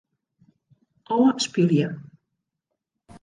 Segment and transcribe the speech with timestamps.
[1.15, 1.87] Ofspylje.